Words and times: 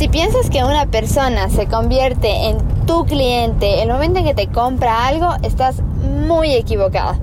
Si 0.00 0.08
piensas 0.08 0.48
que 0.48 0.64
una 0.64 0.86
persona 0.86 1.50
se 1.50 1.66
convierte 1.66 2.46
en 2.46 2.56
tu 2.86 3.04
cliente 3.04 3.82
el 3.82 3.90
momento 3.90 4.20
en 4.20 4.24
que 4.24 4.32
te 4.32 4.46
compra 4.46 5.06
algo, 5.06 5.28
estás 5.42 5.82
muy 5.82 6.54
equivocada. 6.54 7.18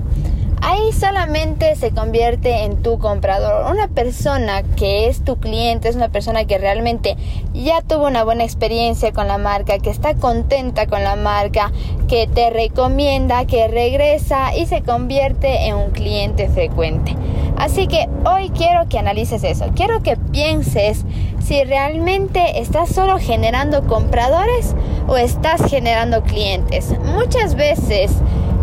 Ahí 0.62 0.92
solamente 0.92 1.74
se 1.74 1.90
convierte 1.90 2.62
en 2.62 2.80
tu 2.80 3.00
comprador. 3.00 3.68
Una 3.72 3.88
persona 3.88 4.62
que 4.62 5.08
es 5.08 5.24
tu 5.24 5.40
cliente 5.40 5.88
es 5.88 5.96
una 5.96 6.10
persona 6.10 6.44
que 6.44 6.56
realmente 6.56 7.16
ya 7.52 7.82
tuvo 7.82 8.06
una 8.06 8.22
buena 8.22 8.44
experiencia 8.44 9.12
con 9.12 9.26
la 9.26 9.38
marca, 9.38 9.80
que 9.80 9.90
está 9.90 10.14
contenta 10.14 10.86
con 10.86 11.02
la 11.02 11.16
marca, 11.16 11.72
que 12.06 12.28
te 12.28 12.48
recomienda, 12.50 13.44
que 13.44 13.66
regresa 13.66 14.56
y 14.56 14.66
se 14.66 14.82
convierte 14.82 15.66
en 15.66 15.74
un 15.74 15.90
cliente 15.90 16.48
frecuente. 16.48 17.16
Así 17.58 17.88
que 17.88 18.08
hoy 18.24 18.50
quiero 18.50 18.88
que 18.88 18.98
analices 18.98 19.42
eso, 19.44 19.66
quiero 19.74 20.02
que 20.02 20.16
pienses 20.16 21.04
si 21.40 21.64
realmente 21.64 22.60
estás 22.60 22.88
solo 22.90 23.18
generando 23.18 23.86
compradores 23.86 24.74
o 25.08 25.16
estás 25.16 25.68
generando 25.68 26.22
clientes. 26.22 26.94
Muchas 27.04 27.56
veces 27.56 28.12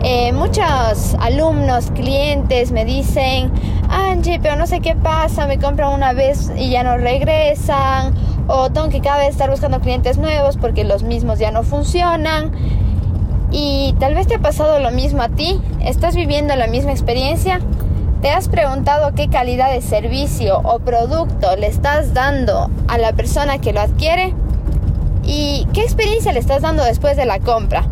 eh, 0.07 0.31
muchos 0.33 1.15
alumnos, 1.19 1.89
clientes 1.91 2.71
me 2.71 2.85
dicen, 2.85 3.51
Angie, 3.89 4.39
pero 4.39 4.55
no 4.55 4.67
sé 4.67 4.79
qué 4.79 4.95
pasa, 4.95 5.47
me 5.47 5.57
compran 5.57 5.93
una 5.93 6.13
vez 6.13 6.51
y 6.55 6.69
ya 6.69 6.83
no 6.83 6.95
regresan, 6.97 8.13
o 8.47 8.69
tengo 8.69 8.89
que 8.89 9.01
cada 9.01 9.17
vez 9.17 9.29
estar 9.29 9.49
buscando 9.49 9.79
clientes 9.79 10.19
nuevos 10.19 10.57
porque 10.57 10.83
los 10.83 11.01
mismos 11.01 11.39
ya 11.39 11.49
no 11.49 11.63
funcionan. 11.63 12.51
Y 13.51 13.95
tal 13.99 14.13
vez 14.13 14.27
te 14.27 14.35
ha 14.35 14.39
pasado 14.39 14.79
lo 14.79 14.91
mismo 14.91 15.23
a 15.23 15.29
ti, 15.29 15.59
estás 15.81 16.15
viviendo 16.15 16.55
la 16.55 16.67
misma 16.67 16.91
experiencia. 16.91 17.59
¿Te 18.21 18.31
has 18.31 18.47
preguntado 18.47 19.13
qué 19.13 19.29
calidad 19.29 19.71
de 19.71 19.81
servicio 19.81 20.59
o 20.63 20.79
producto 20.79 21.55
le 21.57 21.67
estás 21.67 22.13
dando 22.13 22.71
a 22.87 22.97
la 22.97 23.13
persona 23.13 23.59
que 23.59 23.73
lo 23.73 23.81
adquiere? 23.81 24.33
¿Y 25.23 25.67
qué 25.73 25.81
experiencia 25.81 26.33
le 26.33 26.39
estás 26.39 26.61
dando 26.61 26.83
después 26.83 27.17
de 27.17 27.25
la 27.25 27.39
compra? 27.39 27.87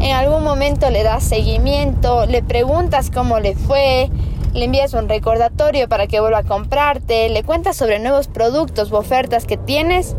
En 0.00 0.14
algún 0.14 0.44
momento 0.44 0.90
le 0.90 1.02
das 1.04 1.24
seguimiento, 1.24 2.26
le 2.26 2.42
preguntas 2.42 3.10
cómo 3.10 3.40
le 3.40 3.54
fue, 3.54 4.10
le 4.52 4.64
envías 4.64 4.92
un 4.94 5.08
recordatorio 5.08 5.88
para 5.88 6.06
que 6.06 6.20
vuelva 6.20 6.38
a 6.38 6.44
comprarte, 6.44 7.28
le 7.30 7.42
cuentas 7.42 7.76
sobre 7.76 7.98
nuevos 7.98 8.28
productos 8.28 8.92
u 8.92 8.96
ofertas 8.96 9.46
que 9.46 9.56
tienes. 9.56 10.16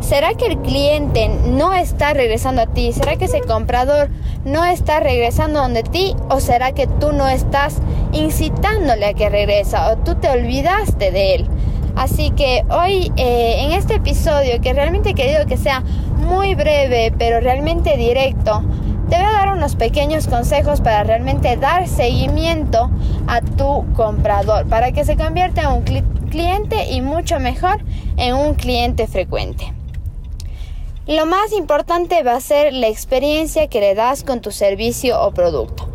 ¿Será 0.00 0.34
que 0.34 0.46
el 0.46 0.58
cliente 0.58 1.28
no 1.28 1.74
está 1.74 2.14
regresando 2.14 2.62
a 2.62 2.66
ti? 2.66 2.92
¿Será 2.92 3.16
que 3.16 3.26
ese 3.26 3.40
comprador 3.40 4.08
no 4.44 4.64
está 4.64 5.00
regresando 5.00 5.60
donde 5.60 5.82
ti? 5.82 6.14
¿O 6.30 6.40
será 6.40 6.72
que 6.72 6.86
tú 6.86 7.12
no 7.12 7.28
estás 7.28 7.78
incitándole 8.12 9.06
a 9.06 9.14
que 9.14 9.28
regresa 9.28 9.92
o 9.92 9.96
tú 9.98 10.14
te 10.14 10.28
olvidaste 10.28 11.10
de 11.10 11.34
él? 11.34 11.48
Así 11.96 12.30
que 12.30 12.64
hoy 12.70 13.12
eh, 13.16 13.64
en 13.64 13.72
este 13.72 13.94
episodio 13.94 14.60
que 14.60 14.72
realmente 14.72 15.10
he 15.10 15.14
querido 15.14 15.46
que 15.46 15.56
sea 15.56 15.82
muy 16.16 16.54
breve 16.54 17.12
pero 17.18 17.40
realmente 17.40 17.96
directo, 17.96 18.62
te 19.08 19.16
voy 19.16 19.24
a 19.24 19.30
dar 19.30 19.52
unos 19.52 19.74
pequeños 19.74 20.28
consejos 20.28 20.80
para 20.80 21.02
realmente 21.02 21.56
dar 21.56 21.88
seguimiento 21.88 22.90
a 23.26 23.40
tu 23.40 23.86
comprador, 23.94 24.66
para 24.68 24.92
que 24.92 25.04
se 25.04 25.16
convierta 25.16 25.62
en 25.62 25.68
un 25.68 25.82
cliente 26.28 26.90
y 26.90 27.00
mucho 27.00 27.40
mejor 27.40 27.82
en 28.16 28.34
un 28.34 28.54
cliente 28.54 29.06
frecuente. 29.06 29.77
Lo 31.08 31.24
más 31.24 31.54
importante 31.54 32.22
va 32.22 32.34
a 32.34 32.40
ser 32.42 32.74
la 32.74 32.86
experiencia 32.86 33.66
que 33.68 33.80
le 33.80 33.94
das 33.94 34.24
con 34.24 34.42
tu 34.42 34.50
servicio 34.50 35.18
o 35.22 35.30
producto. 35.32 35.88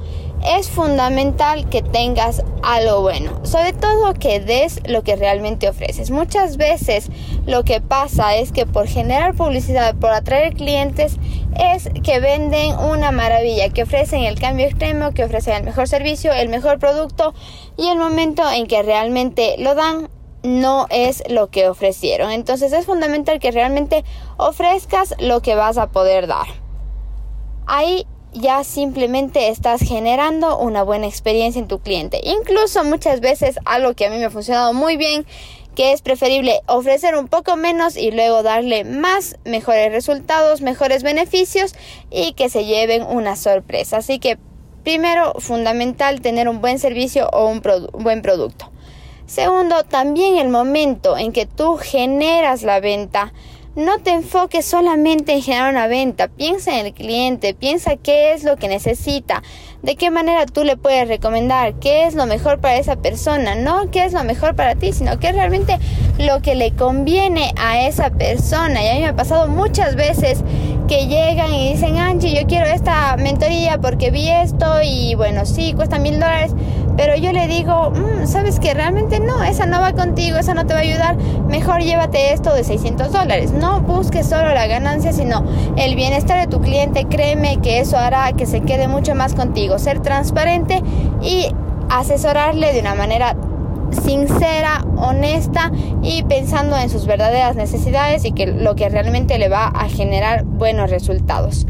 Es 0.44 0.72
fundamental 0.72 1.69
que 1.69 1.84
tengas 1.84 2.41
algo 2.63 3.01
bueno, 3.01 3.46
sobre 3.46 3.74
todo 3.74 4.16
que 4.16 4.40
des 4.40 4.81
lo 4.88 5.03
que 5.03 5.16
realmente 5.16 5.69
ofreces. 5.69 6.09
Muchas 6.09 6.57
veces 6.57 7.12
lo 7.46 7.63
que 7.63 7.79
pasa 7.79 8.38
es 8.38 8.51
que 8.51 8.66
por 8.66 8.88
generar 8.88 9.35
publicidad, 9.35 9.94
por 9.94 10.09
atraer 10.09 10.56
clientes, 10.56 11.18
es 11.59 11.91
que 12.01 12.19
venden 12.19 12.75
una 12.80 13.12
maravilla, 13.12 13.69
que 13.69 13.84
ofrecen 13.84 14.24
el 14.24 14.40
cambio 14.40 14.66
extremo, 14.66 15.12
que 15.12 15.25
ofrecen 15.25 15.57
el 15.57 15.63
mejor 15.63 15.88
servicio, 15.88 16.34
el 16.34 16.50
mejor 16.50 16.80
producto 16.80 17.35
y 17.78 17.90
el 17.90 18.00
momento 18.00 18.41
en 18.50 18.66
que 18.66 18.81
realmente 18.81 19.57
lo 19.59 19.75
dan 19.75 20.09
no 20.43 20.87
es 20.89 21.23
lo 21.29 21.49
que 21.49 21.67
ofrecieron. 21.67 22.31
Entonces 22.31 22.73
es 22.73 22.85
fundamental 22.85 23.39
que 23.39 23.51
realmente 23.51 24.03
ofrezcas 24.37 25.15
lo 25.19 25.41
que 25.41 25.55
vas 25.55 25.77
a 25.77 25.87
poder 25.87 26.27
dar. 26.27 26.47
Ahí 27.65 28.05
ya 28.33 28.63
simplemente 28.63 29.49
estás 29.49 29.81
generando 29.81 30.57
una 30.57 30.83
buena 30.83 31.07
experiencia 31.07 31.59
en 31.59 31.67
tu 31.67 31.79
cliente. 31.79 32.19
Incluso 32.23 32.83
muchas 32.83 33.19
veces 33.19 33.57
algo 33.65 33.93
que 33.93 34.05
a 34.05 34.09
mí 34.09 34.17
me 34.17 34.25
ha 34.25 34.29
funcionado 34.29 34.73
muy 34.73 34.97
bien, 34.97 35.25
que 35.75 35.93
es 35.93 36.01
preferible 36.01 36.61
ofrecer 36.67 37.15
un 37.15 37.27
poco 37.27 37.55
menos 37.55 37.95
y 37.95 38.11
luego 38.11 38.43
darle 38.43 38.83
más 38.83 39.37
mejores 39.45 39.91
resultados, 39.91 40.61
mejores 40.61 41.03
beneficios 41.03 41.75
y 42.11 42.33
que 42.33 42.49
se 42.49 42.65
lleven 42.65 43.03
una 43.03 43.35
sorpresa. 43.35 43.97
Así 43.97 44.19
que 44.19 44.37
primero, 44.83 45.33
fundamental 45.39 46.21
tener 46.21 46.47
un 46.47 46.61
buen 46.61 46.79
servicio 46.79 47.29
o 47.29 47.47
un, 47.47 47.61
buen 47.93 48.21
producto. 48.21 48.72
Segundo, 49.25 49.84
también 49.84 50.38
el 50.38 50.50
momento 50.50 51.17
en 51.17 51.31
que 51.31 51.45
tú 51.45 51.78
generas 51.78 52.63
la 52.63 52.79
venta. 52.79 53.34
No 53.75 53.97
te 53.97 54.11
enfoques 54.11 54.66
solamente 54.66 55.34
en 55.34 55.41
generar 55.41 55.72
una 55.72 55.88
venta, 55.88 56.28
piensa 56.28 56.79
en 56.79 56.85
el 56.85 56.94
cliente, 56.94 57.56
piensa 57.56 57.95
qué 57.95 58.33
es 58.33 58.44
lo 58.44 58.56
que 58.56 58.67
necesita, 58.67 59.41
de 59.81 59.95
qué 59.95 60.12
manera 60.12 60.45
tú 60.45 60.63
le 60.63 60.78
puedes 60.78 61.07
recomendar, 61.07 61.73
qué 61.79 62.06
es 62.06 62.13
lo 62.13 62.28
mejor 62.28 62.59
para 62.59 62.75
esa 62.75 62.97
persona, 62.97 63.56
no 63.56 63.89
qué 63.89 64.06
es 64.06 64.13
lo 64.13 64.23
mejor 64.23 64.56
para 64.56 64.75
ti, 64.75 64.94
sino 64.94 65.17
qué 65.17 65.29
es 65.29 65.33
realmente 65.33 65.79
lo 66.19 66.44
que 66.44 66.53
le 66.53 66.73
conviene 66.75 67.51
a 67.57 67.88
esa 67.88 68.12
persona. 68.12 68.83
Y 68.83 68.88
a 68.89 68.94
mí 68.94 69.00
me 69.00 69.07
ha 69.07 69.16
pasado 69.16 69.47
muchas 69.47 69.95
veces 69.95 70.44
que 70.88 71.07
llegan 71.07 71.51
y 71.51 71.73
dicen, 71.73 71.97
Angie, 71.97 72.39
yo 72.39 72.45
quiero 72.45 72.67
esta 72.67 73.17
mentoría 73.17 73.79
porque 73.79 74.12
vi 74.12 74.29
esto 74.29 74.83
y 74.83 75.16
bueno, 75.16 75.47
sí, 75.47 75.73
cuesta 75.73 75.97
mil 75.97 76.19
dólares, 76.19 76.51
pero 76.95 77.15
yo 77.15 77.31
le 77.31 77.47
digo, 77.47 77.91
mm, 77.91 78.27
sabes 78.27 78.59
que 78.59 78.73
realmente 78.73 79.19
no, 79.19 79.43
esa 79.43 79.65
no 79.65 79.81
va 79.81 79.93
contigo, 79.93 80.37
esa 80.37 80.53
no 80.53 80.65
te 80.65 80.73
va 80.73 80.79
a 80.79 80.83
ayudar, 80.83 81.17
mejor 81.47 81.81
llévate 81.81 82.33
esto 82.33 82.53
de 82.53 82.63
600 82.63 83.11
dólares. 83.11 83.51
No 83.51 83.81
busques 83.81 84.27
solo 84.27 84.53
la 84.53 84.67
ganancia, 84.67 85.13
sino 85.13 85.43
el 85.75 85.95
bienestar 85.95 86.39
de 86.39 86.47
tu 86.47 86.61
cliente. 86.61 87.05
Créeme 87.05 87.57
que 87.61 87.79
eso 87.79 87.97
hará 87.97 88.31
que 88.33 88.45
se 88.45 88.61
quede 88.61 88.87
mucho 88.87 89.15
más 89.15 89.33
contigo. 89.33 89.79
Ser 89.79 90.01
transparente 90.01 90.81
y 91.21 91.47
asesorarle 91.89 92.73
de 92.73 92.79
una 92.79 92.95
manera 92.95 93.35
sincera, 93.91 94.83
honesta 94.97 95.71
y 96.01 96.23
pensando 96.23 96.77
en 96.77 96.89
sus 96.89 97.05
verdaderas 97.05 97.55
necesidades 97.55 98.25
y 98.25 98.31
que 98.31 98.47
lo 98.47 98.75
que 98.75 98.89
realmente 98.89 99.37
le 99.37 99.49
va 99.49 99.67
a 99.67 99.87
generar 99.89 100.43
buenos 100.43 100.89
resultados. 100.89 101.65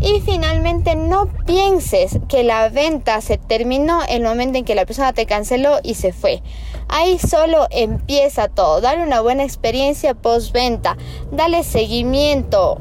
Y 0.00 0.20
finalmente 0.20 0.94
no 0.94 1.26
pienses 1.46 2.18
que 2.28 2.42
la 2.42 2.68
venta 2.68 3.20
se 3.20 3.38
terminó 3.38 4.00
el 4.08 4.22
momento 4.22 4.58
en 4.58 4.64
que 4.64 4.74
la 4.74 4.86
persona 4.86 5.12
te 5.12 5.26
canceló 5.26 5.78
y 5.82 5.94
se 5.94 6.12
fue. 6.12 6.42
Ahí 6.88 7.18
solo 7.18 7.66
empieza 7.70 8.48
todo. 8.48 8.80
Dale 8.80 9.02
una 9.02 9.20
buena 9.20 9.42
experiencia 9.42 10.14
postventa. 10.14 10.96
Dale 11.32 11.64
seguimiento 11.64 12.78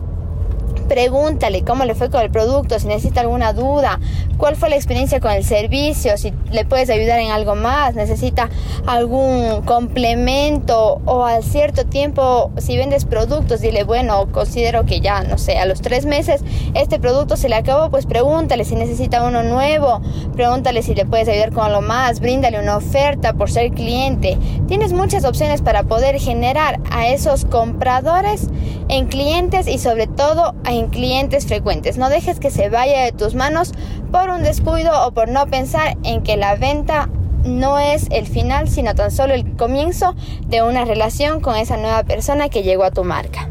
pregúntale 0.88 1.63
cómo 1.63 1.85
le 1.85 1.95
fue 1.95 2.09
con 2.09 2.21
el 2.21 2.29
producto, 2.31 2.79
si 2.79 2.88
necesita 2.88 3.21
alguna 3.21 3.53
duda, 3.53 4.00
cuál 4.37 4.55
fue 4.55 4.69
la 4.69 4.75
experiencia 4.75 5.19
con 5.19 5.31
el 5.31 5.43
servicio, 5.43 6.17
si 6.17 6.33
le 6.51 6.65
puedes 6.65 6.89
ayudar 6.89 7.19
en 7.19 7.31
algo 7.31 7.55
más, 7.55 7.95
necesita 7.95 8.49
algún 8.85 9.61
complemento 9.63 11.01
o 11.05 11.25
al 11.25 11.43
cierto 11.43 11.85
tiempo 11.85 12.51
si 12.57 12.77
vendes 12.77 13.05
productos, 13.05 13.61
dile, 13.61 13.83
bueno, 13.83 14.27
considero 14.31 14.85
que 14.85 15.01
ya, 15.01 15.23
no 15.23 15.37
sé, 15.37 15.57
a 15.57 15.65
los 15.65 15.81
tres 15.81 16.05
meses 16.05 16.41
este 16.73 16.99
producto 16.99 17.37
se 17.37 17.49
le 17.49 17.55
acabó, 17.55 17.89
pues 17.89 18.05
pregúntale 18.05 18.65
si 18.65 18.75
necesita 18.75 19.23
uno 19.23 19.43
nuevo, 19.43 20.01
pregúntale 20.35 20.81
si 20.81 20.95
le 20.95 21.05
puedes 21.05 21.27
ayudar 21.27 21.51
con 21.51 21.65
algo 21.65 21.81
más, 21.81 22.19
bríndale 22.19 22.59
una 22.59 22.77
oferta 22.77 23.33
por 23.33 23.49
ser 23.49 23.71
cliente. 23.71 24.38
Tienes 24.67 24.93
muchas 24.93 25.25
opciones 25.25 25.61
para 25.61 25.83
poder 25.83 26.19
generar 26.19 26.79
a 26.91 27.07
esos 27.07 27.45
compradores 27.45 28.49
en 28.88 29.07
clientes 29.07 29.67
y 29.67 29.79
sobre 29.79 30.07
todo 30.07 30.53
en 30.65 30.88
clientes 30.88 31.45
frecuentes. 31.45 31.97
No 31.97 32.09
dejes 32.09 32.39
que 32.39 32.51
se 32.51 32.69
vaya 32.69 33.01
de 33.01 33.11
tus 33.11 33.35
manos 33.35 33.73
por 34.11 34.29
un 34.35 34.43
descuido 34.43 35.07
o 35.07 35.11
por 35.11 35.29
no 35.29 35.47
pensar 35.47 35.95
en 36.03 36.21
que 36.21 36.35
la 36.35 36.55
venta 36.55 37.09
no 37.45 37.79
es 37.79 38.07
el 38.11 38.27
final, 38.27 38.67
sino 38.67 38.93
tan 38.93 39.11
solo 39.11 39.33
el 39.33 39.55
comienzo 39.55 40.15
de 40.47 40.61
una 40.61 40.83
relación 40.83 41.39
con 41.39 41.55
esa 41.55 41.77
nueva 41.77 42.03
persona 42.03 42.49
que 42.49 42.63
llegó 42.63 42.83
a 42.83 42.91
tu 42.91 43.03
marca. 43.03 43.47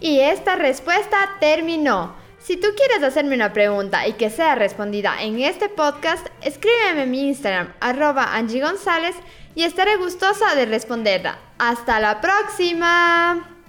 Y 0.00 0.20
esta 0.20 0.56
respuesta 0.56 1.16
terminó. 1.40 2.14
Si 2.38 2.56
tú 2.56 2.68
quieres 2.74 3.02
hacerme 3.02 3.34
una 3.34 3.52
pregunta 3.52 4.08
y 4.08 4.14
que 4.14 4.30
sea 4.30 4.54
respondida 4.54 5.22
en 5.22 5.38
este 5.40 5.68
podcast, 5.68 6.26
escríbeme 6.40 7.02
en 7.02 7.10
mi 7.10 7.28
Instagram, 7.28 7.74
arroba 7.80 8.34
Angie 8.34 8.62
González, 8.62 9.14
y 9.54 9.64
estaré 9.64 9.96
gustosa 9.96 10.54
de 10.54 10.64
responderla. 10.64 11.38
¡Hasta 11.58 12.00
la 12.00 12.22
próxima! 12.22 13.59